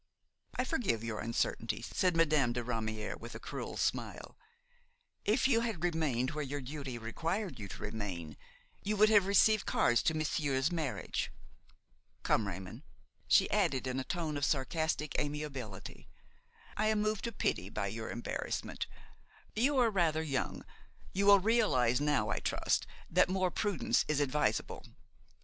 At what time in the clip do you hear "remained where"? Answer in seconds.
5.83-6.43